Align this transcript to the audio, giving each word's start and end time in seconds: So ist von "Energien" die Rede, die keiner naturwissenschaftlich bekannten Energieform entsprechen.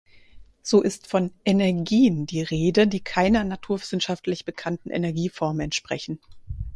So 0.63 0.81
ist 0.81 1.05
von 1.05 1.31
"Energien" 1.45 2.25
die 2.25 2.41
Rede, 2.41 2.87
die 2.87 3.01
keiner 3.01 3.43
naturwissenschaftlich 3.43 4.45
bekannten 4.45 4.89
Energieform 4.89 5.59
entsprechen. 5.59 6.17